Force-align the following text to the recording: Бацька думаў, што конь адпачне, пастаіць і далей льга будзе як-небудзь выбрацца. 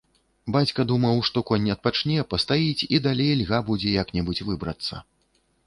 Бацька 0.53 0.85
думаў, 0.91 1.19
што 1.29 1.43
конь 1.49 1.67
адпачне, 1.75 2.17
пастаіць 2.33 2.87
і 2.95 3.03
далей 3.11 3.31
льга 3.45 3.59
будзе 3.71 3.95
як-небудзь 4.01 4.45
выбрацца. 4.51 5.07